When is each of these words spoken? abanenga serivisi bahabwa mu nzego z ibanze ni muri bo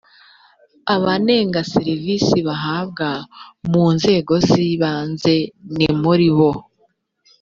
abanenga 0.95 1.59
serivisi 1.73 2.37
bahabwa 2.47 3.09
mu 3.71 3.85
nzego 3.95 4.33
z 4.47 4.49
ibanze 4.69 5.35
ni 5.77 5.87
muri 6.01 6.29
bo 6.37 6.51